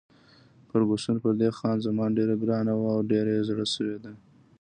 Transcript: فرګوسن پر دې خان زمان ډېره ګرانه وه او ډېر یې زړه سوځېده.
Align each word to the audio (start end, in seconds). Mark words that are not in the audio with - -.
فرګوسن 0.69 1.15
پر 1.23 1.33
دې 1.39 1.49
خان 1.57 1.77
زمان 1.87 2.09
ډېره 2.17 2.35
ګرانه 2.41 2.73
وه 2.75 2.89
او 2.95 3.01
ډېر 3.11 3.25
یې 3.33 3.39
زړه 3.49 3.65
سوځېده. 3.73 4.13